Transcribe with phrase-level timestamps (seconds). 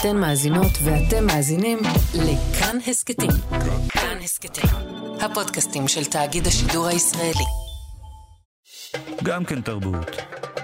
[0.00, 1.78] אתן מאזינות ואתם מאזינים
[2.14, 3.30] לכאן הסכתים.
[3.88, 4.70] כאן הסכתים,
[5.20, 7.44] הפודקאסטים של תאגיד השידור הישראלי.
[9.24, 10.06] גם כן תרבות,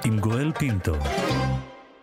[0.04, 0.94] עם גואל פינטו.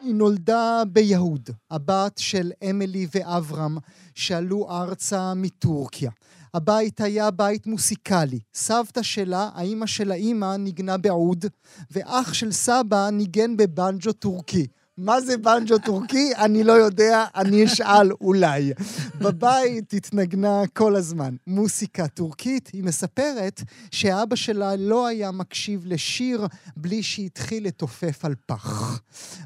[0.02, 3.78] היא נולדה ביהוד, הבת של אמילי ואברהם,
[4.16, 6.12] שעלו ארצה מטורקיה.
[6.54, 8.40] הבית היה בית מוסיקלי.
[8.54, 11.46] סבתא שלה, האימא של האימא, ניגנה בעוד,
[11.92, 14.68] ואח של סבא ניגן בבנג'ו טורקי.
[15.02, 16.32] מה זה בנג'ו טורקי?
[16.36, 18.74] אני לא יודע, אני אשאל אולי.
[19.20, 22.70] בבית התנגנה כל הזמן מוסיקה טורקית.
[22.74, 29.02] היא מספרת שאבא שלה לא היה מקשיב לשיר בלי שהתחיל לתופף על פח.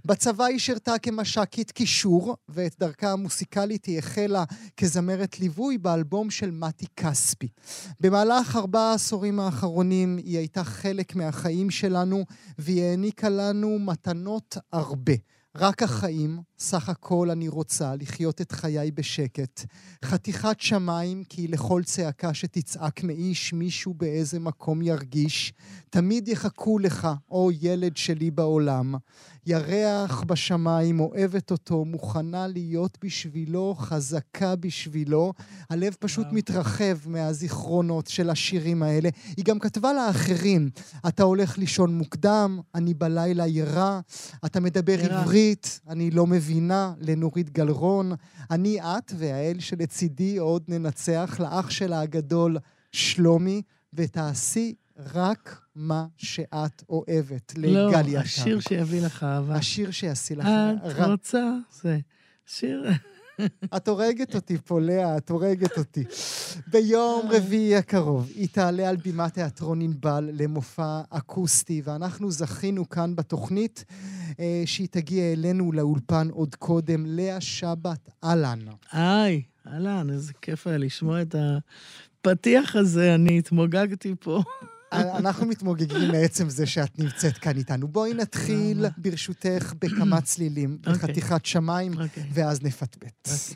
[0.06, 4.44] בצבא היא שירתה כמש"קית קישור, ואת דרכה המוסיקלית היא החלה
[4.78, 7.48] כזמרת ליווי באלבום של מתי כספי.
[8.00, 12.26] במהלך ארבעה העשורים האחרונים היא הייתה חלק מהחיים שלנו,
[12.58, 15.14] והיא העניקה לנו מתנות הרבה.
[15.58, 19.66] רק החיים, סך הכל אני רוצה לחיות את חיי בשקט.
[20.06, 25.54] חתיכת שמיים, כי לכל צעקה שתצעק מאיש, מישהו באיזה מקום ירגיש.
[25.90, 28.96] תמיד יחכו לך, או ילד שלי בעולם.
[29.46, 35.34] ירח בשמיים, אוהבת אותו, מוכנה להיות בשבילו, חזקה בשבילו.
[35.70, 39.10] הלב פשוט מתרחב מהזיכרונות של השירים האלה.
[39.38, 40.70] היא גם כתבה לאחרים,
[41.08, 44.00] אתה הולך לישון מוקדם, אני בלילה ירה,
[44.46, 45.22] אתה מדבר ירה.
[45.22, 48.12] עברית, אני לא מבינה, לנורית גלרון.
[48.52, 52.58] אני את והאל שלצידי עוד ננצח, לאח שלה הגדול
[52.92, 53.62] שלומי,
[53.94, 54.76] ותעשי
[55.14, 59.56] רק מה שאת אוהבת, לגליה לא, השיר שיביא לך אהבה.
[59.56, 61.06] השיר שיעשי לך אהבה.
[61.06, 62.00] את רוצה, זה
[62.46, 62.90] שיר...
[63.76, 66.04] את הורגת אותי לאה, את הורגת אותי.
[66.68, 73.86] ביום רביעי הקרוב היא תעלה על בימת תיאטרון ענבל למופע אקוסטי, ואנחנו זכינו כאן בתוכנית
[74.40, 77.06] אה, שהיא תגיע אלינו לאולפן עוד קודם.
[77.06, 78.60] לאה שבת, אהלן.
[78.92, 84.44] היי, אהלן, איזה כיף היה לשמוע את הפתיח הזה, אני התמוגגתי פה.
[84.94, 87.88] אנחנו מתמוגגים מעצם זה שאת נמצאת כאן איתנו.
[87.88, 90.94] בואי נתחיל, ברשותך, בכמה צלילים, אוקיי.
[90.94, 92.24] בחתיכת שמיים, אוקיי.
[92.34, 93.30] ואז נפטפט.
[93.30, 93.56] אוקיי.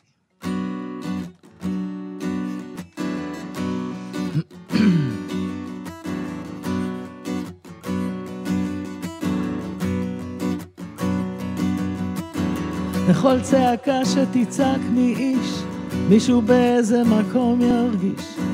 [13.10, 15.64] לכל צעקה שתצעק מאיש,
[16.10, 18.47] מישהו באיזה מקום ירגיש.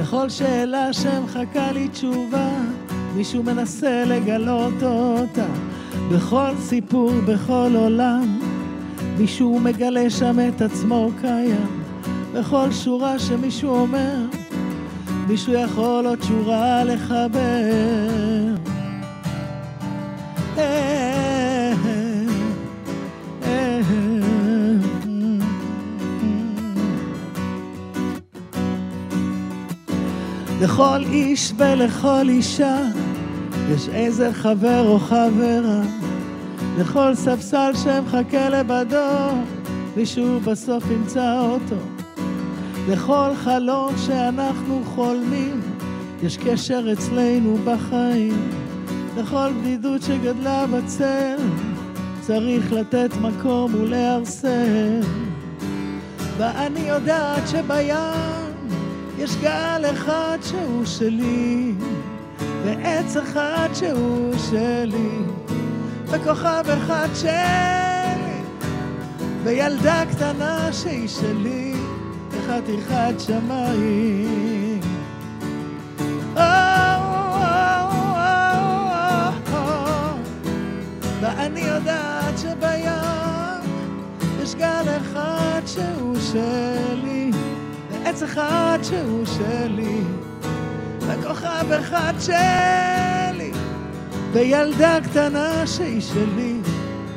[0.00, 2.48] לכל שאלה שמחכה לי תשובה,
[3.16, 5.46] מישהו מנסה לגלות אותה.
[6.12, 8.40] בכל סיפור, בכל עולם,
[9.18, 11.84] מישהו מגלה שם את עצמו קיים.
[12.34, 14.16] בכל שורה שמישהו אומר,
[15.28, 18.14] מישהו יכול עוד שורה לחבר.
[30.74, 32.76] לכל איש ולכל אישה
[33.70, 35.82] יש איזה חבר או חברה.
[36.78, 39.30] לכל ספסל שמחכה לבדו,
[39.96, 41.76] מישהו בסוף ימצא אותו.
[42.88, 45.60] לכל חלום שאנחנו חולמים,
[46.22, 48.50] יש קשר אצלנו בחיים.
[49.16, 51.36] לכל בדידות שגדלה בצל,
[52.20, 55.00] צריך לתת מקום ולהרסם.
[56.38, 58.43] ואני יודעת שבים
[59.24, 61.72] יש גל אחד שהוא שלי,
[62.64, 65.18] ועץ אחד שהוא שלי,
[66.06, 68.42] וכוכב אחד שלי,
[69.44, 71.74] וילדה קטנה שהיא שלי,
[72.30, 74.80] וחתיכת שמיים.
[81.20, 82.90] ואני יודעת שבים
[84.42, 87.33] יש גל אחד שהוא שלי.
[88.14, 90.00] עץ אחד שהוא שלי,
[91.00, 93.50] וכוכב אחד שלי,
[94.32, 96.56] וילדה קטנה שהיא שלי,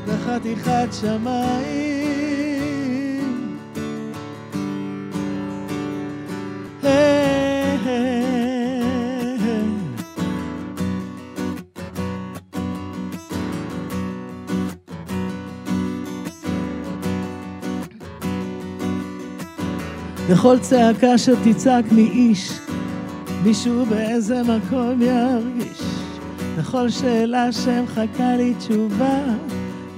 [0.05, 1.96] וחתיכת שמיים.
[20.47, 22.51] לכל צעקה שתצעק מאיש,
[23.43, 25.81] מישהו באיזה מקום ירגיש.
[26.57, 29.19] לכל שאלה שמחכה לי תשובה,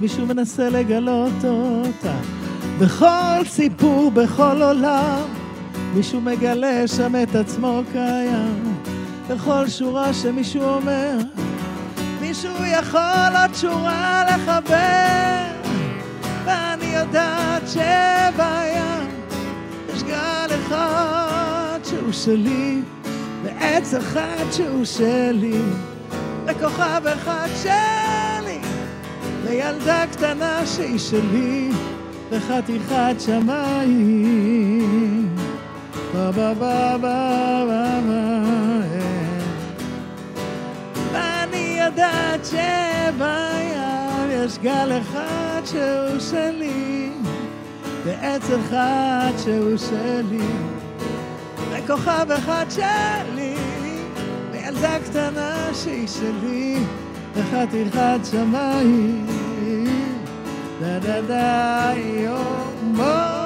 [0.00, 2.16] מישהו מנסה לגלות אותה.
[2.80, 5.22] בכל סיפור, בכל עולם,
[5.94, 8.74] מישהו מגלה שם את עצמו קיים.
[9.28, 11.18] בכל שורה שמישהו אומר,
[12.20, 14.79] מישהו יכול עוד שורה לחבר,
[22.12, 22.82] שהוא שלי,
[23.42, 25.62] ועץ אחד שהוא שלי,
[26.46, 28.58] וכוכב אחד שלי,
[29.44, 31.70] וילדה קטנה שהיא שלי,
[32.30, 34.70] וחתיכת שמיים.
[36.12, 37.18] ba ba ba ba
[37.68, 38.22] ba ba
[41.12, 47.10] ואני יודעת שבים יש גל אחד שהוא שלי
[48.04, 50.79] ועץ אחד שהוא שלי
[51.90, 53.54] וכוכב אחד שלי
[54.52, 56.76] וילדה קטנה שהיא שלי
[57.34, 59.26] וחתיכת שמיים.
[60.80, 63.39] דה דה דה יום וואו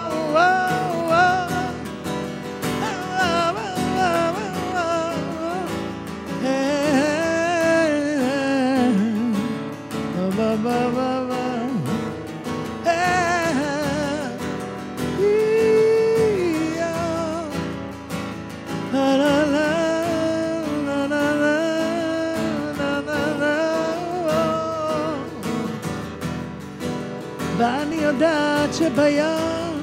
[28.79, 29.81] שבים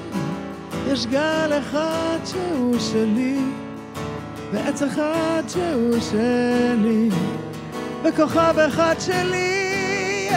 [0.88, 3.40] יש גל אחד שהוא שלי,
[4.52, 7.10] ועץ אחד שהוא שלי,
[8.04, 10.30] וכוכב אחד שלי,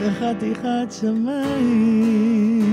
[0.00, 2.72] וחתיכת שמיים.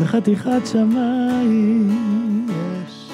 [0.00, 3.10] וחתיכת שמיים יש.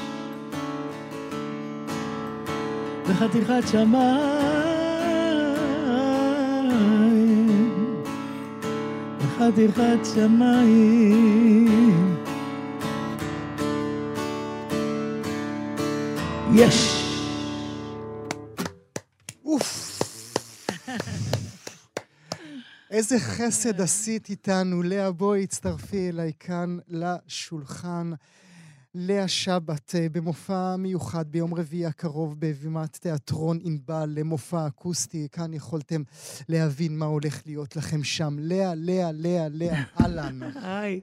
[3.06, 4.35] וחתיכת שמיים.
[9.46, 12.16] וחתיכת שמיים.
[16.54, 17.02] יש.
[19.44, 19.98] אוף.
[22.90, 24.82] איזה חסד עשית איתנו.
[24.82, 28.12] לאה, בואי, הצטרפי אליי כאן לשולחן.
[28.98, 35.28] לאה שבת, אה, במופע מיוחד ביום רביעי הקרוב בבימת תיאטרון ענבל למופע אקוסטי.
[35.32, 36.02] כאן יכולתם
[36.48, 38.36] להבין מה הולך להיות לכם שם.
[38.38, 40.40] לאה, לאה, לאה, לאה, אהלן.
[40.62, 41.00] היי.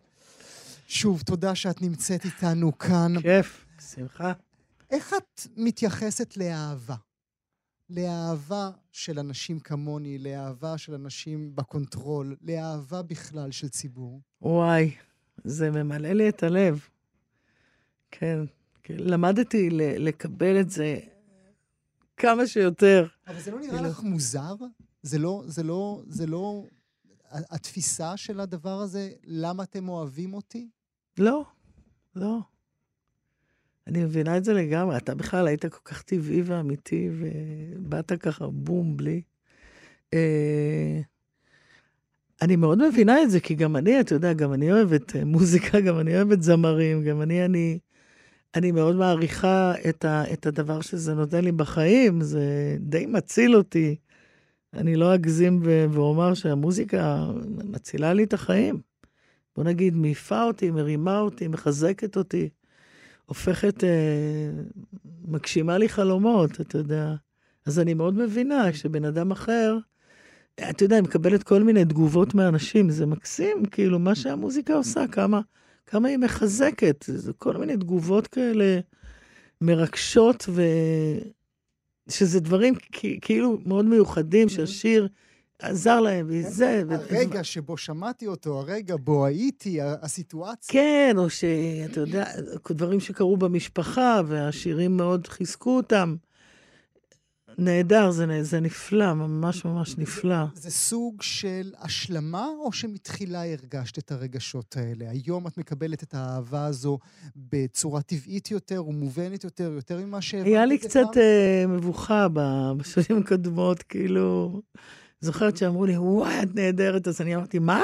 [0.87, 3.13] שוב, תודה שאת נמצאת איתנו כאן.
[3.21, 4.33] כיף, שמחה.
[4.91, 6.95] איך את מתייחסת לאהבה?
[7.89, 14.21] לאהבה של אנשים כמוני, לאהבה של אנשים ב control, לאהבה בכלל של ציבור.
[14.41, 14.91] וואי,
[15.43, 16.87] זה ממלא לי את הלב.
[18.19, 18.39] כן,
[18.83, 18.95] כן.
[18.99, 20.99] למדתי לקבל את זה
[22.17, 23.07] כמה שיותר.
[23.27, 24.55] אבל זה לא נראה כאילו- לך מוזר?
[25.01, 26.63] זה לא, זה לא, זה לא...
[27.31, 30.69] התפיסה של הדבר הזה, למה אתם אוהבים אותי?
[31.17, 31.45] לא,
[32.15, 32.39] לא.
[33.87, 34.97] אני מבינה את זה לגמרי.
[34.97, 39.21] אתה בכלל היית כל כך טבעי ואמיתי, ובאת ככה בום, בלי.
[40.13, 41.01] אה,
[42.41, 45.79] אני מאוד מבינה את זה, כי גם אני, אתה יודע, גם אני אוהבת אה, מוזיקה,
[45.79, 47.79] גם אני אוהבת זמרים, גם אני, אני,
[48.55, 53.95] אני מאוד מעריכה את, ה, את הדבר שזה נותן לי בחיים, זה די מציל אותי.
[54.73, 57.25] אני לא אגזים ו- ואומר שהמוזיקה
[57.63, 58.81] מצילה לי את החיים.
[59.55, 62.49] בוא נגיד, מעיפה אותי, מרימה אותי, מחזקת אותי,
[63.25, 63.89] הופכת, אה,
[65.27, 67.13] מגשימה לי חלומות, אתה יודע.
[67.65, 69.77] אז אני מאוד מבינה שבן אדם אחר,
[70.69, 75.41] אתה יודע, היא מקבלת כל מיני תגובות מאנשים, זה מקסים, כאילו, מה שהמוזיקה עושה, כמה,
[75.85, 78.79] כמה היא מחזקת, זה כל מיני תגובות כאלה
[79.61, 80.61] מרגשות, ו...
[82.09, 82.73] שזה דברים
[83.21, 85.07] כאילו מאוד מיוחדים, שהשיר
[85.59, 86.83] עזר להם, וזה...
[86.87, 90.73] ו- הרגע שבו שמעתי אותו, הרגע בו הייתי, הסיטואציה.
[90.73, 92.25] כן, או שאתה יודע,
[92.71, 96.15] דברים שקרו במשפחה, והשירים מאוד חיזקו אותם.
[97.57, 100.45] נהדר, זה, זה נפלא, ממש ממש נפלא.
[100.55, 105.09] זה סוג של השלמה, או שמתחילה הרגשת את הרגשות האלה?
[105.09, 106.99] היום את מקבלת את האהבה הזו
[107.35, 111.17] בצורה טבעית יותר ומובנת יותר, יותר ממה שהבנת היה לי זה קצת?
[111.17, 112.27] אה, מבוכה
[112.77, 114.61] בשנים הקודמות, כאילו,
[115.21, 117.81] זוכרת שאמרו לי, וואי, את נהדרת, אז אני אמרתי, מה?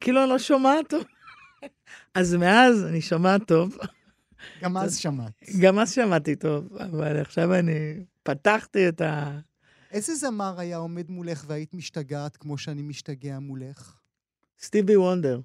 [0.00, 1.02] כאילו, אני לא שומעת טוב.
[2.14, 3.76] אז מאז אני שומעת טוב,
[4.62, 5.32] גם אז שמעת.
[5.60, 9.38] גם אז שמעתי טוב, אבל עכשיו אני פתחתי את ה...
[9.90, 13.96] איזה זמר היה עומד מולך והיית משתגעת כמו שאני משתגע מולך?
[14.60, 15.40] סטיבי וונדר.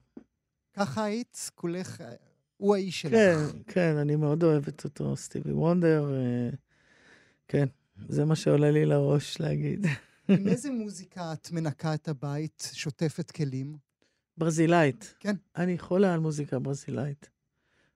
[0.74, 1.52] ככה היית?
[1.56, 2.04] כולך...
[2.58, 3.12] הוא האיש שלך.
[3.14, 6.14] כן, כן, אני מאוד אוהבת אותו, סטיבי וונדר.
[6.14, 6.50] אה,
[7.48, 7.66] כן,
[8.10, 9.86] זה מה שעולה לי לראש להגיד.
[10.28, 13.78] עם איזה מוזיקה את מנקה את הבית, שוטפת כלים?
[14.38, 15.16] ברזילאית.
[15.20, 15.36] כן.
[15.56, 17.30] אני חולה על מוזיקה ברזילאית.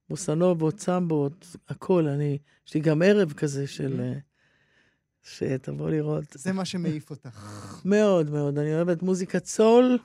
[0.10, 2.08] בוסנובות, סמבות, הכל.
[2.08, 4.02] אני, יש לי גם ערב כזה של...
[4.02, 4.20] אה,
[5.24, 6.24] שתבוא לראות.
[6.34, 7.82] זה מה שמעיף אותך.
[7.86, 8.58] מאוד מאוד.
[8.58, 9.98] אני אוהבת מוזיקת סול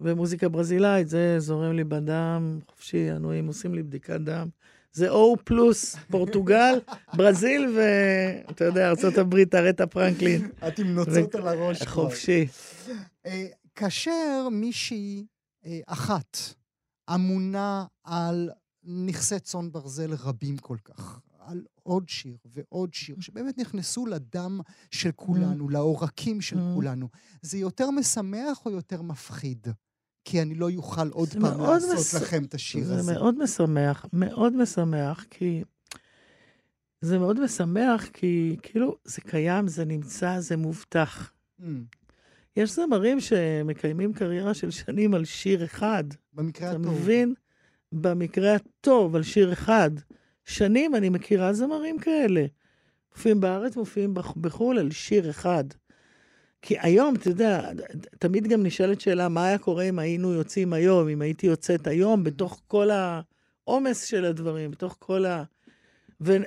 [0.00, 4.48] ומוזיקה ברזילאית, זה זורם לי בדם חופשי, הנועים עושים לי בדיקת דם.
[4.92, 6.80] זה O פלוס פורטוגל,
[7.16, 10.50] ברזיל ואתה יודע, ארה"ב, ארטה פרנקלין.
[10.68, 11.82] את עם נוצות על הראש.
[11.82, 12.46] חופשי.
[13.26, 15.26] אה, כאשר מישהי
[15.66, 16.38] אה, אחת
[17.14, 18.50] אמונה על
[18.84, 25.10] נכסי צאן ברזל רבים כל כך, על עוד שיר ועוד שיר, שבאמת נכנסו לדם של
[25.16, 26.74] כולנו, לעורקים של Mm.
[26.74, 27.08] כולנו,
[27.42, 29.66] זה יותר משמח או יותר מפחיד?
[30.24, 33.12] כי אני לא אוכל עוד זה פעם לעשות מס- לכם את השיר זה הזה.
[33.12, 35.62] מאוד משמח, מאוד משמח, כי...
[37.00, 41.32] זה מאוד משמח, כי כאילו, זה קיים, זה נמצא, זה מובטח.
[41.60, 41.64] Mm.
[42.56, 46.04] יש זמרים שמקיימים קריירה של שנים על שיר אחד.
[46.32, 46.92] במקרה אתה הטוב.
[46.94, 47.34] מבין?
[47.92, 49.90] במקרה הטוב, על שיר אחד.
[50.48, 52.46] שנים אני מכירה זמרים כאלה.
[53.16, 55.64] מופיעים בארץ, מופיעים בח- בחו"ל על שיר אחד.
[56.62, 57.70] כי היום, אתה יודע,
[58.18, 62.24] תמיד גם נשאלת שאלה, מה היה קורה אם היינו יוצאים היום, אם הייתי יוצאת היום,
[62.24, 65.44] בתוך כל העומס של הדברים, בתוך כל ה...
[66.20, 66.46] ואתה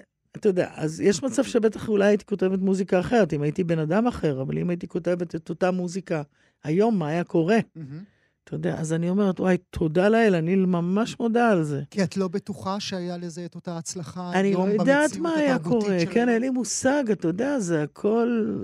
[0.49, 4.41] יודע, אז יש מצב שבטח אולי הייתי כותבת מוזיקה אחרת, אם הייתי בן אדם אחר,
[4.41, 6.21] אבל אם הייתי כותבת את אותה מוזיקה
[6.63, 7.57] היום, מה היה קורה?
[7.75, 8.03] מהמם.
[8.51, 11.81] אתה יודע, אז אני אומרת, וואי, תודה לאל, אני ממש מודה על זה.
[11.89, 15.35] כי את לא בטוחה שהיה לזה את אותה הצלחה אני היום לא יודעת במציאות מה
[15.35, 16.11] היה התרבותית קורה, שלנו?
[16.13, 18.55] כן, אין לי מושג, אתה יודע, זה הכל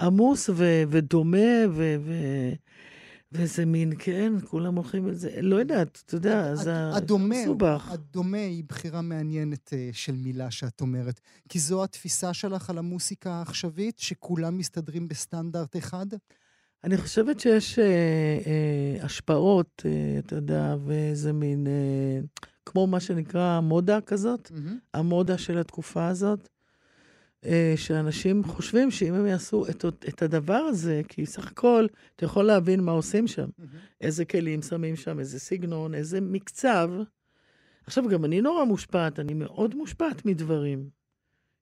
[0.00, 2.52] עמוס ו- ודומה, ו- ו-
[3.32, 6.72] וזה מין, כן, כולם הולכים על זה, לא יודעת, אתה יודע, זה
[7.18, 7.88] מסובך.
[7.90, 11.20] הדומה היא בחירה מעניינת אה, של מילה שאת אומרת.
[11.48, 16.06] כי זו התפיסה שלך על המוסיקה העכשווית, שכולם מסתדרים בסטנדרט אחד?
[16.84, 17.84] אני חושבת שיש אה,
[18.46, 22.20] אה, השפעות, אה, אתה יודע, ואיזה מין, אה,
[22.66, 24.78] כמו מה שנקרא מודה כזאת, מהמם.
[24.94, 26.48] המודה של התקופה הזאת,
[27.44, 31.86] אה, שאנשים חושבים שאם הם יעשו את, את הדבר הזה, כי סך הכל,
[32.16, 33.48] אתה יכול להבין מה עושים שם.
[33.58, 33.70] מהמם.
[34.00, 36.90] איזה כלים שמים שם, איזה סגנון, איזה מקצב.
[37.86, 41.02] עכשיו, גם אני נורא מושפעת, אני מאוד מושפעת מדברים.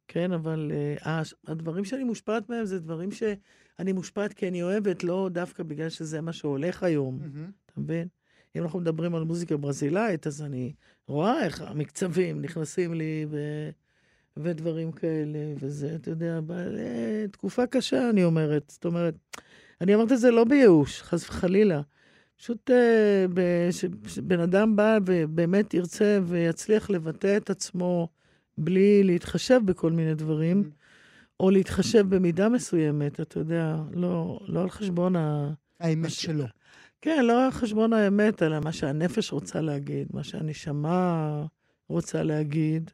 [0.08, 1.08] כן, אבל uh,
[1.46, 3.10] הדברים שאני מושפעת מהם זה דברים
[3.80, 7.50] שאני מושפעת כי אני אוהבת, לא דווקא בגלל שזה מה שהולך היום, מהמם.
[7.66, 8.08] אתה מבין?
[8.56, 10.72] אם אנחנו מדברים על מוזיקה ברזילאית, אז אני
[11.06, 13.38] רואה איך המקצבים נכנסים לי ו...
[14.36, 18.64] ודברים כאלה, וזה, אתה יודע, אבל אה, תקופה קשה, אני אומרת.
[18.68, 19.14] זאת אומרת,
[19.80, 21.80] אני אומרת את זה לא בייאוש, חס וחלילה.
[22.36, 23.68] פשוט אה,
[24.06, 28.08] שבן אדם בא ובאמת ירצה ויצליח לבטא את עצמו
[28.58, 30.70] בלי להתחשב בכל מיני דברים,
[31.40, 35.52] או להתחשב במידה מסוימת, אתה יודע, לא, לא על חשבון ה...
[35.80, 36.44] האמת מש- שלו.
[37.00, 41.46] כן, לא על חשבון האמת, אלא מה שהנפש רוצה להגיד, מה שהנשמה
[41.88, 42.90] רוצה להגיד.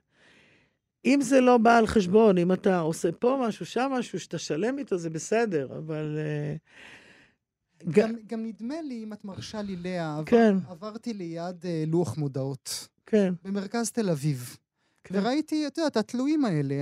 [1.05, 4.79] אם זה לא בא על חשבון, אם אתה עושה פה משהו, שם משהו, שאתה שלם
[4.79, 6.19] איתו, זה בסדר, אבל...
[6.19, 6.57] אה,
[7.91, 10.57] גם, גם נדמה לי, אם את מרשה לי, לאה, עבר, כן.
[10.69, 14.57] עברתי ליד אה, לוח מודעות כן, במרכז תל אביב.
[15.05, 15.15] כן.
[15.19, 16.75] וראיתי, את יודעת, התלויים האלה,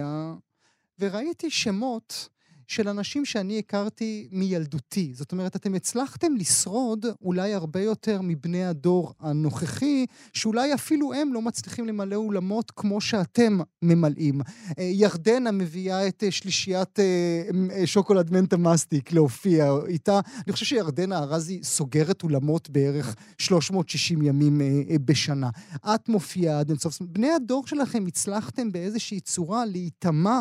[0.99, 2.29] וראיתי שמות
[2.69, 5.13] של אנשים שאני הכרתי מילדותי.
[5.15, 11.43] זאת אומרת, אתם הצלחתם לשרוד אולי הרבה יותר מבני הדור הנוכחי, שאולי אפילו הם לא
[11.43, 14.41] מצליחים למלא אולמות כמו שאתם ממלאים.
[14.79, 20.21] אה, ירדנה מביאה את אה, שלישיית אה, שוקולד מנטה מסטיק להופיע איתה.
[20.47, 24.61] אני חושב שירדנה ארזי סוגרת אולמות בערך 360 ימים
[25.05, 25.51] בשנה.
[25.95, 27.03] את מופיעה עד אינסוף.
[27.03, 30.41] בני הדור שלכם הצלחתם באיזושהי צורה להיטמע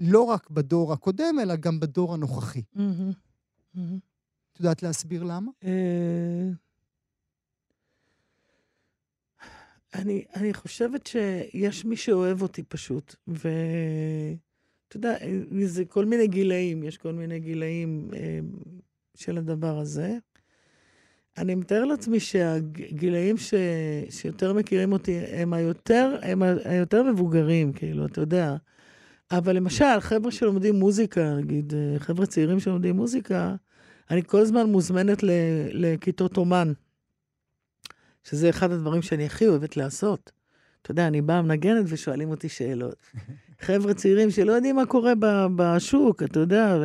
[0.00, 2.62] לא רק בדור הקודם, אלא גם בדור הנוכחי.
[4.52, 5.50] את יודעת להסביר למה?
[5.64, 6.48] אה,
[9.94, 15.16] אני, אני חושבת שיש מי שאוהב אותי פשוט, ואתה יודע,
[15.64, 18.38] זה כל מיני גילאים, יש כל מיני גילאים אה,
[19.14, 20.18] של הדבר הזה.
[21.38, 23.54] אני מתאר לעצמי שהגילאים ש...
[24.10, 28.56] שיותר מכירים אותי הם היותר, הם היותר מבוגרים, כאילו, אתה יודע.
[29.38, 33.54] אבל למשל, חבר'ה שלומדים מוזיקה, נגיד, חבר'ה צעירים שלומדים מוזיקה,
[34.10, 35.18] אני כל הזמן מוזמנת.
[35.72, 36.72] לכיתות אומן,
[38.24, 40.32] שזה אחד הדברים שאני הכי אוהבת לעשות.
[40.82, 42.96] אתה יודע, אני באה מנגנת ושואלים אותי שאלות.
[43.66, 45.12] חבר'ה צעירים שלא יודעים מה קורה
[45.56, 46.78] בשוק, אתה יודע,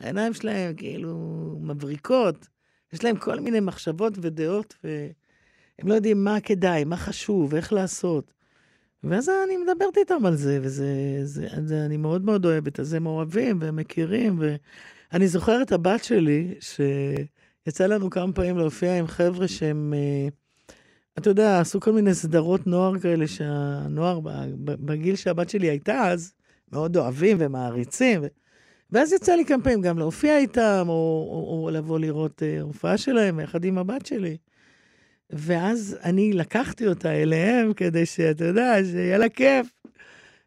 [0.00, 1.16] והעיניים שלהם כאילו
[1.62, 2.48] מבריקות.
[2.92, 8.32] יש להם כל מיני מחשבות ודעות, והם לא יודעים מה כדאי, מה חשוב, איך לעשות.
[9.04, 10.86] ואז אני מדברת איתם על זה, וזה,
[11.22, 12.80] זה, זה, אני מאוד מאוד אוהבת.
[12.80, 14.38] אז הם אוהבים והם מכירים,
[15.12, 20.28] ואני זוכרת הבת שלי, שיצא לנו כמה פעמים להופיע עם חבר'ה שהם, אה,
[21.18, 24.20] אתה יודע, עשו כל מיני סדרות נוער כאלה, שהנוער,
[24.64, 26.32] בגיל שהבת שלי הייתה אז,
[26.72, 28.20] מאוד אוהבים ומעריצים.
[28.22, 28.26] ו...
[28.92, 32.98] ואז יצא לי כמה פעמים גם להופיע איתם, או, או, או לבוא לראות אה, הופעה
[32.98, 34.36] שלהם יחד עם הבת שלי.
[35.32, 39.66] ואז אני לקחתי אותה אליהם כדי שאתה יודע, שיהיה לה כיף.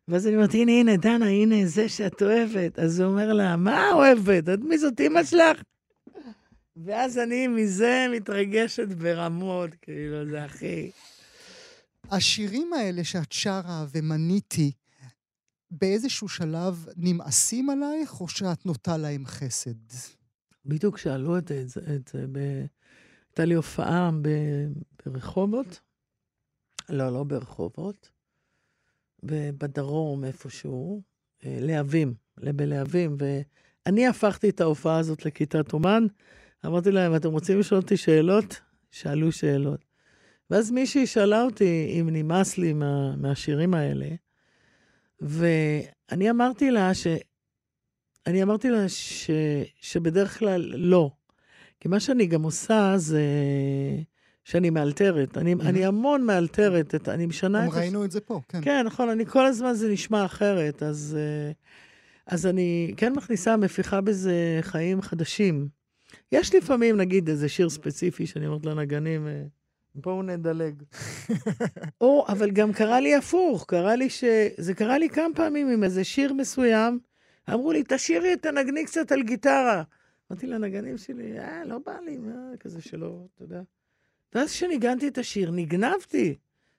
[0.08, 2.80] ואז אני אומרת, הנה, הנה, דנה, הנה, זה שאת אוהבת.
[2.80, 4.50] אז הוא אומר לה, מה אוהבת?
[4.50, 5.62] את מי זאת אימא שלך?
[6.78, 10.92] ואז אני מזה מתרגשת ברמות, כאילו, זה הכי...
[12.12, 14.72] השירים האלה שאת שרה ומניתי,
[15.72, 19.72] באיזשהו שלב נמאסים עלייך, או שאת נוטה להם חסד?
[20.66, 22.66] בדיוק שאלו את זה, את זה ב...
[23.34, 24.10] הייתה לי הופעה.
[25.06, 25.80] ברחובות.
[26.90, 28.10] לא, לא ברחובות.
[29.24, 31.02] בדרום איפשהו,
[31.46, 36.06] אה, להבים, בלהבים, ואני הפכתי את ההופעה הזאת לכיתת אומן.
[36.66, 38.62] אמרתי להם, אתם רוצים לשאול אותי שאלות?
[38.92, 39.86] שאלו שאלות.
[40.50, 44.10] ואז מישהי שאלה אותי אם נמאס לי מה, מהשירים האלה,
[45.22, 47.08] ואני אמרתי לה ש...
[48.28, 49.30] אני אמרתי לה ש...
[49.82, 51.12] שבדרך כלל לא.
[51.84, 53.22] כי מה שאני גם עושה זה
[54.44, 55.38] שאני מאלתרת.
[55.38, 55.62] אני, mm-hmm.
[55.62, 57.72] אני המון מאלתרת, את, אני משנה את...
[57.72, 58.60] גם ראינו את זה פה, כן.
[58.62, 61.52] כן, נכון, אני כל הזמן זה נשמע אחרת, אז, אה,
[62.28, 65.68] אז אני כן מכניסה, מפיחה בזה חיים חדשים.
[66.32, 69.44] יש לפעמים, נגיד, איזה שיר ספציפי שאני אומרת לנגנים, אה,
[69.96, 70.84] בואו נדלג.
[72.02, 74.24] או, אבל גם קרה לי הפוך, קרה לי ש...
[74.58, 77.00] זה קרה לי כמה פעמים עם איזה שיר מסוים,
[77.50, 79.84] אמרו לי, תשאירי, תנגני קצת על גיטרה.
[80.32, 83.62] אמרתי לנגנים שלי, אה, לא בא לי, מה, כזה שלא, אתה יודע.
[84.36, 86.36] ואז כשניגנתי את השיר, נגנבתי.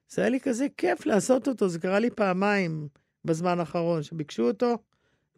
[0.09, 2.87] זה היה לי כזה כיף לעשות אותו, זה קרה לי פעמיים
[3.25, 4.77] בזמן האחרון, שביקשו אותו,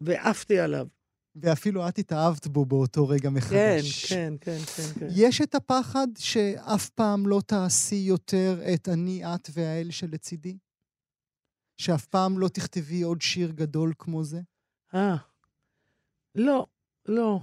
[0.00, 0.86] ועפתי עליו.
[1.36, 4.12] ואפילו את התאהבת בו באותו רגע מחדש.
[4.12, 5.06] כן, כן, כן, כן, כן.
[5.10, 10.58] יש את הפחד שאף פעם לא תעשי יותר את אני, את והאל שלצידי?
[11.76, 14.40] שאף פעם לא תכתבי עוד שיר גדול כמו זה?
[14.94, 15.16] אה,
[16.34, 16.66] לא,
[17.06, 17.40] לא.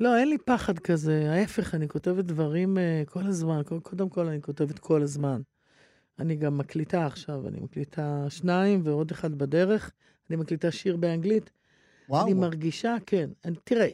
[0.00, 1.32] לא, אין לי פחד כזה.
[1.32, 3.62] ההפך, אני כותבת דברים uh, כל הזמן.
[3.82, 5.40] קודם כל, אני כותבת כל הזמן.
[6.18, 9.90] אני גם מקליטה עכשיו, אני מקליטה שניים ועוד אחד בדרך.
[10.30, 11.50] אני מקליטה שיר באנגלית.
[12.08, 12.26] וואו.
[12.26, 13.30] אני מרגישה, כן.
[13.44, 13.88] אני, תראה,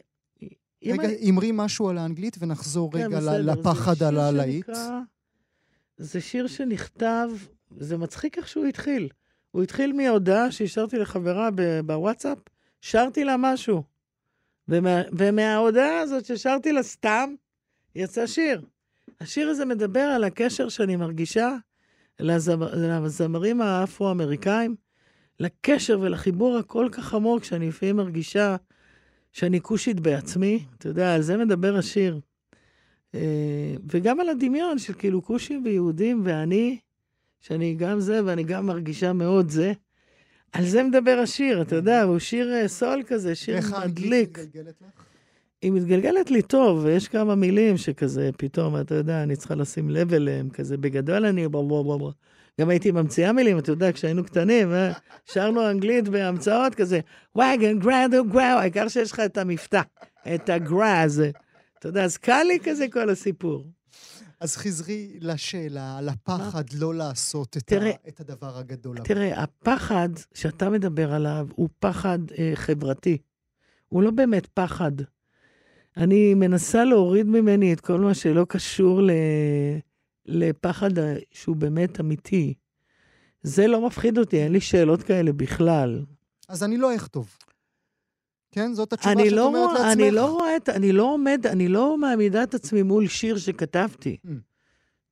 [0.85, 1.57] רגע, אמרי אני...
[1.65, 4.69] משהו על האנגלית ונחזור כן, רגע בסדר, לפחד על הלהיט.
[5.97, 7.29] זה שיר שנכתב,
[7.77, 9.09] זה מצחיק איך שהוא התחיל.
[9.51, 11.49] הוא התחיל מהודעה שהשארתי לחברה
[11.85, 12.37] בוואטסאפ,
[12.81, 13.83] שרתי לה משהו.
[14.69, 17.29] ומה, ומההודעה הזאת ששרתי לה סתם,
[17.95, 18.61] יצא שיר.
[19.21, 21.55] השיר הזה מדבר על הקשר שאני מרגישה
[22.19, 24.75] לזמר, לזמרים האפרו-אמריקאים,
[25.39, 28.55] לקשר ולחיבור הכל כך עמוק שאני לפעמים מרגישה
[29.31, 30.65] שאני כושית בעצמי.
[30.77, 32.19] אתה יודע, על זה מדבר השיר.
[33.15, 36.79] אה, וגם על הדמיון של כאילו כושים ויהודים ואני,
[37.39, 39.73] שאני גם זה ואני גם מרגישה מאוד זה.
[40.51, 43.71] על זה מדבר השיר, אתה יודע, הוא שיר אה, סול כזה, שיר מדליק.
[43.71, 44.87] איך האנגלית מתגלגלת לך?
[45.61, 50.13] היא מתגלגלת לי טוב, ויש כמה מילים שכזה, פתאום, אתה יודע, אני צריכה לשים לב
[50.13, 51.47] אליהם, כזה, בגדול אני.
[52.61, 54.91] גם הייתי ממציאה מילים, אתה יודע, כשהיינו קטנים, אה?
[55.25, 56.99] שרנו אנגלית בהמצאות כזה,
[57.35, 59.81] וואגן, גראדו, גראו, העיקר שיש לך את המבטא,
[60.35, 61.31] את הגרא הזה.
[61.79, 63.65] אתה יודע, אז קל לי כזה כל הסיפור.
[64.39, 68.97] אז חזרי לשאלה על הפחד לא לעשות את, תראה, ה, את הדבר הגדול.
[68.99, 73.17] תראה, הפחד שאתה מדבר עליו הוא פחד אה, חברתי.
[73.87, 74.91] הוא לא באמת פחד.
[75.97, 79.11] אני מנסה להוריד ממני את כל מה שלא קשור ל...
[80.25, 80.91] לפחד
[81.31, 82.53] שהוא באמת אמיתי.
[83.41, 86.05] זה לא מפחיד אותי, אין לי שאלות כאלה בכלל.
[86.49, 87.37] אז אני לא אכתוב.
[88.57, 88.73] כן?
[88.73, 89.91] זאת התשובה שאת לא אומרת לעצמך?
[89.91, 94.17] אני לא רואה את, אני לא עומד, אני לא מעמידה את עצמי מול שיר שכתבתי.
[94.25, 94.29] Mm.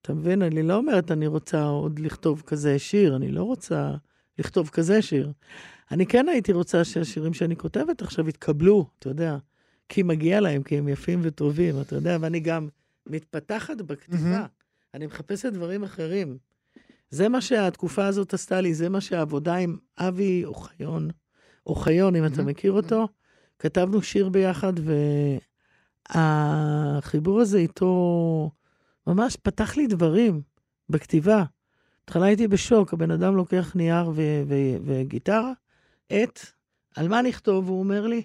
[0.02, 0.42] אתה מבין?
[0.42, 3.92] אני לא אומרת, אני רוצה עוד לכתוב כזה שיר, אני לא רוצה
[4.40, 5.32] לכתוב כזה שיר.
[5.92, 9.38] אני כן הייתי רוצה שהשירים שאני כותבת עכשיו יתקבלו, אתה יודע,
[9.90, 12.68] כי מגיע להם, כי הם יפים וטובים, אתה יודע, ואני גם
[13.08, 14.46] מתפתחת בכתיבה.
[14.46, 14.94] Mm-hmm.
[14.94, 16.38] אני מחפשת דברים אחרים.
[17.10, 21.10] זה מה שהתקופה הזאת עשתה לי, זה מה שהעבודה עם אבי אוחיון,
[21.68, 23.08] אוחיון, אם אתה מכיר אותו,
[23.60, 24.74] כתבנו שיר ביחד,
[26.10, 28.52] והחיבור הזה איתו
[29.08, 30.42] ממש פתח לי דברים
[30.90, 31.44] בכתיבה.
[32.00, 35.54] בהתחלה הייתי בשוק, הבן אדם לוקח נייר ו- ו- וגיטרה,
[36.10, 36.40] עט,
[36.96, 37.70] על מה נכתוב?
[37.70, 38.24] והוא אומר לי,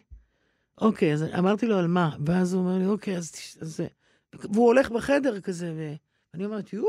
[0.81, 3.33] אוקיי, אז אמרתי לו על מה, ואז הוא אומר לי, אוקיי, אז...
[3.61, 3.87] זה...
[4.35, 5.95] והוא הולך בחדר כזה, ו...
[6.35, 6.89] אני אומרת, יואו,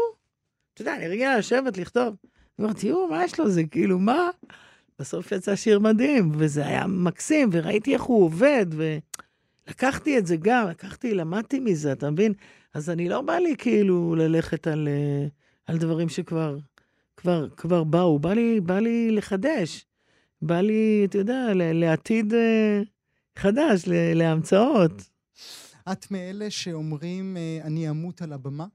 [0.73, 2.15] אתה יודע, אני רגילה לשבת, לכתוב.
[2.59, 3.49] אני אומרת, יואו, מה יש לו?
[3.49, 4.29] זה כאילו, מה?
[5.01, 10.67] בסוף יצא שיר מדהים, וזה היה מקסים, וראיתי איך הוא עובד, ולקחתי את זה גם,
[10.69, 12.33] לקחתי, למדתי מזה, אתה מבין?
[12.73, 14.87] אז אני לא בא לי כאילו ללכת על,
[15.65, 16.57] על דברים שכבר
[17.17, 19.85] כבר, כבר באו, בא לי, בא לי לחדש.
[20.41, 22.81] בא לי, אתה יודע, לעתיד אה,
[23.35, 24.91] חדש, להמצאות.
[25.91, 28.65] את מאלה שאומרים, אה, אני אמות על הבמה?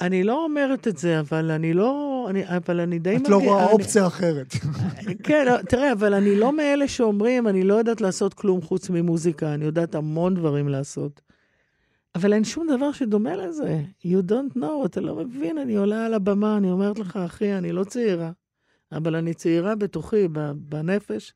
[0.00, 2.13] אני לא אומרת את זה, אבל אני לא...
[2.30, 4.52] אני, אבל אני די את לא מרגיש- רואה אני- אופציה אחרת.
[5.26, 9.54] כן, לא, תראה, אבל אני לא מאלה שאומרים, אני לא יודעת לעשות כלום חוץ ממוזיקה,
[9.54, 11.20] אני יודעת המון דברים לעשות.
[12.14, 13.80] אבל אין שום דבר שדומה לזה.
[14.04, 17.72] You don't know, אתה לא מבין, אני עולה על הבמה, אני אומרת לך, אחי, אני
[17.72, 18.30] לא צעירה,
[18.92, 21.32] אבל אני צעירה בתוכי, בנפש,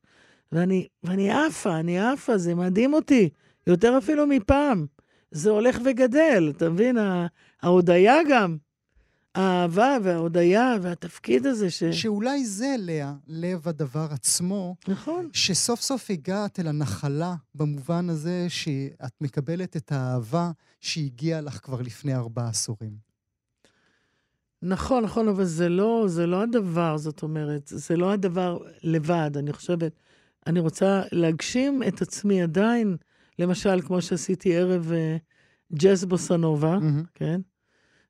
[0.53, 3.29] ואני, ואני עפה, אני עפה, זה מדהים אותי,
[3.66, 4.87] יותר אפילו מפעם.
[5.31, 6.96] זה הולך וגדל, אתה מבין?
[7.62, 8.57] ההודיה גם,
[9.38, 11.85] האהבה וההודיה והתפקיד הזה ש...
[11.85, 15.29] שאולי זה, לאה, לב הדבר עצמו, נכון.
[15.33, 22.14] שסוף סוף הגעת אל הנחלה, במובן הזה שאת מקבלת את האהבה שהגיעה לך כבר לפני
[22.14, 22.92] ארבעה עשורים.
[24.62, 29.53] נכון, נכון, אבל זה לא, זה לא הדבר, זאת אומרת, זה לא הדבר לבד, אני
[29.53, 29.92] חושבת.
[30.46, 32.96] אני רוצה להגשים את עצמי עדיין,
[33.38, 35.16] למשל, כמו שעשיתי ערב אה,
[35.72, 37.03] ג'אז בוסנובה, מהמם.
[37.14, 37.40] כן?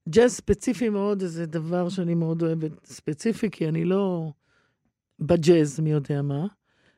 [0.09, 4.33] ג'אז ספציפי מאוד, זה דבר שאני מאוד אוהבת, ספציפי, כי אני לא
[5.21, 6.47] בג'אז, מי יודע מה.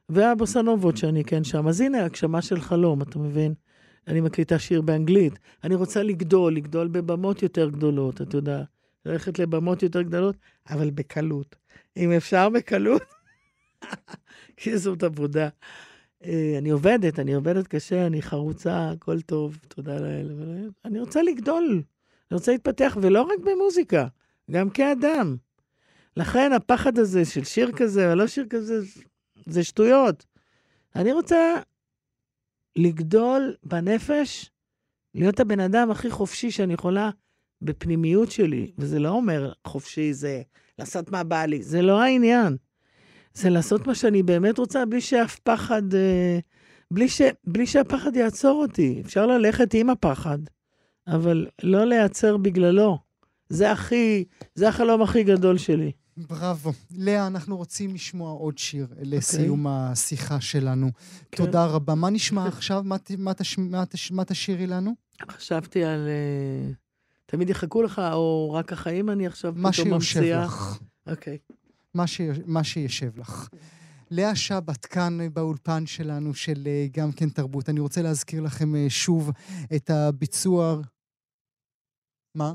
[0.09, 1.69] והבוסנובות שאני כן שם.
[1.69, 3.55] אז הנה, הגשמה של חלום, אתה מבין?
[4.09, 5.39] אני מקליטה שיר באנגלית.
[5.65, 8.63] אני רוצה לגדול, לגדול בבמות יותר גדולות, אתה יודע.
[9.07, 10.37] ללכת לבמות יותר גדולות,
[10.71, 11.57] אבל בקלות.
[11.97, 13.03] אם אפשר בקלות,
[14.57, 15.49] כי זאת עבודה.
[16.25, 20.31] אה, אני עובדת, אני עובדת קשה, אני חרוצה, הכל טוב, תודה לאל.
[20.85, 21.83] אני רוצה לגדול,
[22.31, 24.07] אני רוצה להתפתח, ולא רק במוזיקה,
[24.51, 25.37] גם כאדם.
[26.17, 28.81] לכן הפחד הזה של שיר כזה או לא שיר כזה,
[29.47, 30.27] זה שטויות.
[30.97, 31.57] אני רוצה
[32.77, 34.51] לגדול בנפש,
[35.15, 37.11] להיות הבן אדם הכי חופשי שאני יכולה
[37.63, 40.43] בפנימיות שלי, וזה לא אומר חופשי זה
[40.79, 42.57] לעשות מה בא לי, זה לא העניין.
[43.35, 46.39] זה לעשות מה שאני באמת רוצה בלי שאף פחד, אה,
[46.91, 49.03] בלי, ש, בלי שהפחד יעצור אותי.
[49.05, 50.39] אפשר ללכת עם הפחד,
[51.15, 52.99] אבל לא להיעצר בגללו.
[53.49, 55.93] זה הכי, זה החלום הכי גדול שלי.
[56.17, 56.73] בראבו.
[56.91, 60.91] לאה, אנחנו רוצים לשמוע עוד שיר לסיום השיחה שלנו.
[61.33, 61.45] כן.
[61.45, 61.95] תודה רבה.
[61.95, 62.83] מה נשמע עכשיו?
[62.85, 64.93] מה מה תש- מה תש- מה תשאירי לנו?
[65.31, 66.09] חשבתי על...
[66.09, 66.73] אה,
[67.27, 70.45] תמיד יחכו לך, או רק החיים אני עכשיו מה פתאום שיושב ממציאה.
[70.45, 70.79] לך.
[71.07, 71.39] אוקיי.
[71.95, 72.21] מה, ש...
[72.47, 73.49] מה שישב לך.
[74.11, 77.69] לאה שבת, כאן באולפן שלנו של אה, גם כן תרבות.
[77.69, 79.31] אני רוצה להזכיר לכם אה, שוב
[79.77, 80.81] את הביצוע...
[82.35, 82.55] מה?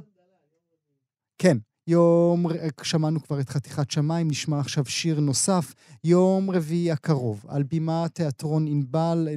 [1.38, 1.58] כן.
[1.88, 2.46] יום,
[2.84, 5.74] שמענו כבר את חתיכת שמיים, נשמע עכשיו שיר נוסף.
[6.04, 9.28] יום רביעי הקרוב, על בימה תיאטרון ענבל,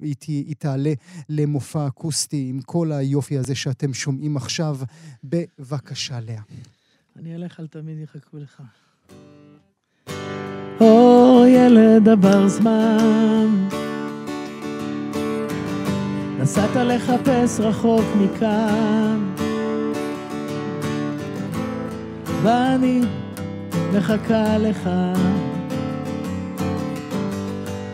[0.00, 0.92] היא תעלה
[1.28, 4.76] למופע אקוסטי עם כל היופי הזה שאתם שומעים עכשיו.
[5.24, 6.42] בבקשה, לאה.
[7.16, 8.62] אני אלך על תמיד יחכו לך.
[10.80, 13.68] או ילד עבר זמן,
[16.38, 19.34] נסעת לחפש רחוק מכאן,
[22.42, 23.00] ואני
[23.92, 24.90] מחכה לך.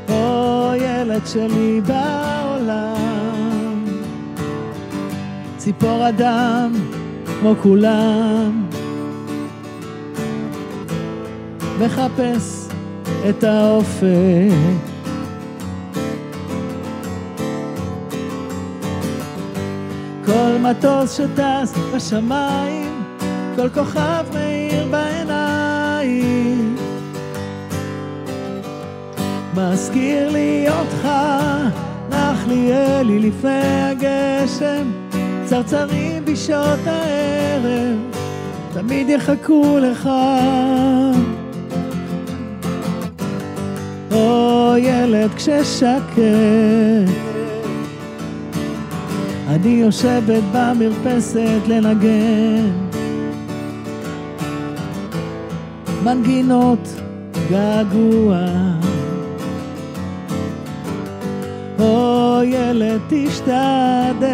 [0.09, 3.85] או ילד שלי בעולם,
[5.57, 6.73] ציפור אדם
[7.41, 8.69] כמו כולם.
[11.81, 12.69] מחפש
[13.29, 14.53] את האופק.
[20.27, 22.88] כל מטוס שטס בשמיים,
[23.59, 26.77] כל כוכב מאיר בעיניים.
[29.57, 31.09] מזכיר לי אותך,
[32.11, 34.91] נח לי אלי לפני הגשם,
[35.45, 37.99] צרצרים בשעות הערב.
[38.73, 40.11] תמיד יחכו לך.
[44.13, 46.19] או ילד כששקט,
[49.49, 52.88] אני יושבת במרפסת לנגן
[56.05, 56.89] מנגינות
[57.51, 58.39] געגוע.
[61.79, 64.29] או ילד תשתדל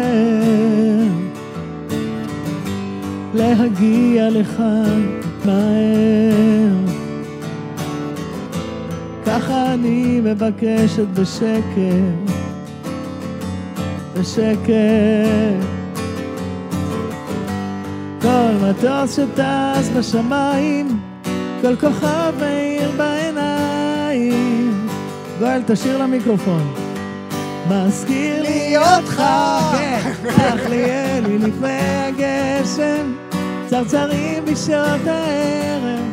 [3.33, 6.75] להגיע לכאן מהר.
[9.25, 12.31] ככה אני מבקשת בשקט,
[14.13, 15.65] בשקט.
[18.21, 20.94] כל מטוס שטס בשמיים,
[21.65, 24.87] כל כוכב מאיר בעיניים.
[25.39, 26.73] גואל, תשאיר למיקרופון.
[27.69, 29.23] מזכיר לי אותך,
[29.71, 30.11] כן,
[30.69, 33.13] לי אלי לפני הגשם,
[33.67, 36.05] צרצרים בשעות הערב,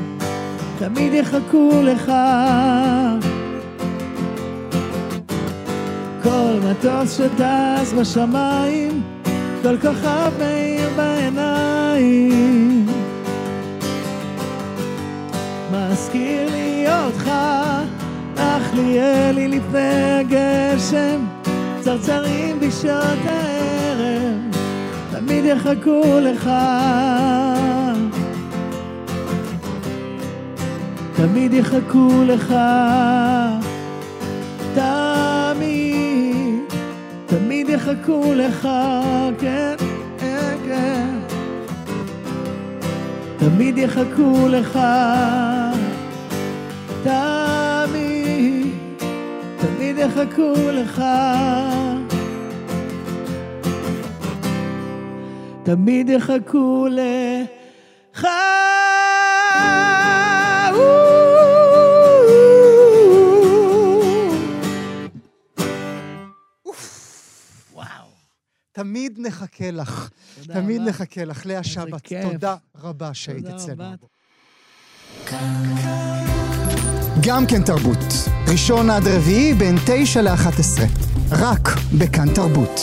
[0.79, 2.13] תמיד יחכו לך.
[6.23, 9.03] כל מטוס שטס בשמיים,
[9.63, 12.92] כל כוכב מאיר בעיניים.
[15.73, 17.31] מזכיר לי אותך,
[18.37, 21.25] אך לי אלי לפני הגשם,
[21.81, 24.39] צרצרים בשעות הערב,
[25.11, 26.51] תמיד יחכו לך.
[31.17, 32.55] תמיד יחכו לך,
[34.75, 36.73] תמיד,
[37.27, 38.69] תמיד יחכו לך,
[39.41, 39.75] כן,
[43.45, 44.79] תמיד יחכו לך,
[47.03, 48.67] תמיד,
[49.59, 51.03] תמיד יחכו לך.
[55.63, 57.52] תמיד יחכו לך.
[69.23, 70.09] נחכה לך.
[70.41, 70.91] תודה תמיד רבה.
[70.91, 71.47] נחכה לך.
[71.47, 72.33] לאה שבת, כיף.
[72.33, 73.97] תודה רבה שהיית אצלנו.
[77.21, 77.99] גם כן תרבות.
[78.53, 80.87] ראשון עד רביעי בין תשע לאחת עשרה.
[81.31, 82.81] רק בכאן תרבות.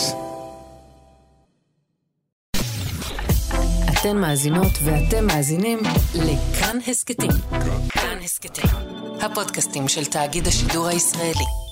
[3.92, 5.78] אתן מאזינות ואתם מאזינים
[6.14, 7.30] לכאן הסכתים.
[7.88, 8.70] כאן הסכתים,
[9.20, 11.69] הפודקאסטים של תאגיד השידור הישראלי.